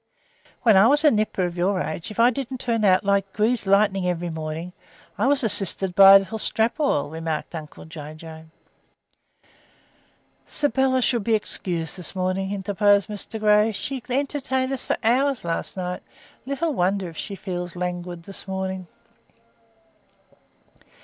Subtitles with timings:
[0.63, 3.67] "When I was a nipper of your age, if I didn't turn out like greased
[3.67, 4.73] lightning every morning,
[5.15, 8.45] I was assisted by a little strap oil," remarked uncle Jay Jay.
[10.47, 13.71] "Sybylla should be excused this morning," interposed Mr Grey.
[13.73, 16.01] "She entertained us for hours last night.
[16.47, 18.87] Little wonder if she feels languid this morning."